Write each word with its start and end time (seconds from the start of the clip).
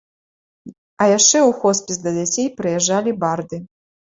А 1.03 1.09
яшчэ 1.17 1.35
ў 1.41 1.51
хоспіс 1.65 1.97
да 2.07 2.17
дзяцей 2.17 2.51
прыязджалі 2.63 3.17
барды. 3.25 3.57